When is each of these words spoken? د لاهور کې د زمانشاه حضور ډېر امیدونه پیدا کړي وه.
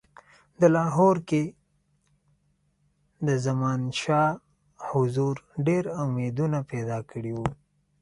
د 0.59 0.61
لاهور 0.75 1.15
کې 1.29 1.43
د 3.27 3.27
زمانشاه 3.45 4.31
حضور 4.89 5.35
ډېر 5.67 5.83
امیدونه 6.03 6.59
پیدا 6.71 6.99
کړي 7.11 7.33
وه. 7.39 7.49